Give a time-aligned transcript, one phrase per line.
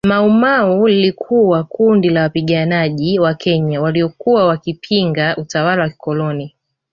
[0.07, 6.55] Maumau lilikuwa kundi la wapiganaji wa Kenya waliokuwa wakipinga utawala wa kikoloni